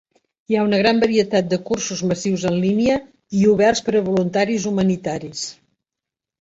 Hi 0.51 0.55
ha 0.57 0.61
una 0.67 0.79
gran 0.81 1.01
varietat 1.03 1.51
de 1.51 1.59
cursos 1.67 2.01
massius 2.13 2.47
en 2.53 2.57
línia 2.65 2.97
i 3.43 3.47
oberts 3.55 3.85
per 3.91 3.97
a 4.03 4.05
voluntaris 4.11 4.69
humanitaris. 4.75 5.49